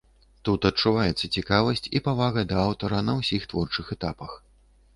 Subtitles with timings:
[0.47, 4.37] Тут адчуваецца цікавасць і павага да аўтара на ўсіх творчых этапах.